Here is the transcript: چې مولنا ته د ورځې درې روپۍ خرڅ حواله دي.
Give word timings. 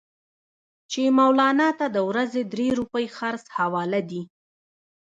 چې 0.91 1.01
مولنا 1.17 1.69
ته 1.79 1.85
د 1.95 1.97
ورځې 2.09 2.41
درې 2.53 2.67
روپۍ 2.79 3.05
خرڅ 3.15 3.43
حواله 3.57 4.01
دي. 4.09 4.21